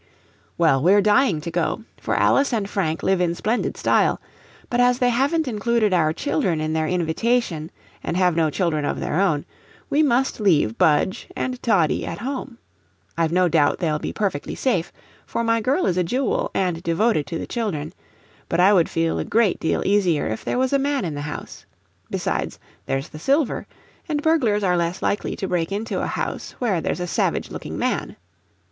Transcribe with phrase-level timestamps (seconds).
[0.57, 4.19] Well, we're dying to go, for Alice and Frank live in splendid style;
[4.67, 7.69] but as they haven't included our children in their invitation,
[8.03, 9.45] and have no children of their own,
[9.91, 12.57] we must leave Budge and Toddie at home.
[13.15, 14.91] I've no doubt they'll be perfectly safe,
[15.27, 17.93] for my girl is a jewel, and devoted to the children,
[18.49, 21.21] but I would feel a great deal easier if there was a man in the
[21.21, 21.63] house.
[22.09, 22.57] Besides,
[22.87, 23.67] there's the silver,
[24.09, 27.77] and burglars are less likely to break into a house where there's a savage looking
[27.77, 28.15] man.